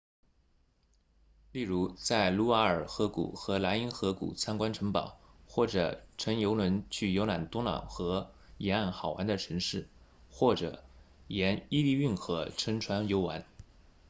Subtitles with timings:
[1.51, 9.87] 例如在卢瓦尔河谷和莱茵河谷参观城堡或者乘游轮去游览多瑙河沿岸好玩的城市
[10.31, 10.83] 或者
[11.27, 13.45] 沿伊利运河乘船游玩